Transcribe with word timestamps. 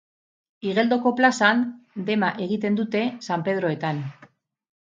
Igeldoko 0.69 1.11
plazan, 1.19 1.61
dema 2.09 2.31
egiten 2.47 2.81
dute, 2.81 3.05
San 3.29 3.47
Pedroetan 3.51 4.05